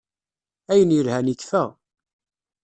[0.71, 1.63] Ayen yelhan ikfa.